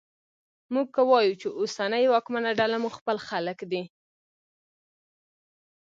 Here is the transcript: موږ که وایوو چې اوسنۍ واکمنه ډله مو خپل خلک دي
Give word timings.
موږ 0.73 0.87
که 0.95 1.01
وایوو 1.09 1.39
چې 1.41 1.47
اوسنۍ 1.59 2.03
واکمنه 2.07 2.51
ډله 2.59 2.77
مو 2.83 2.89
خپل 2.97 3.17
خلک 3.27 3.59
دي 3.71 3.83